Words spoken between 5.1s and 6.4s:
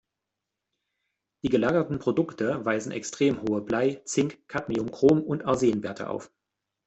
und Arsenwerte auf.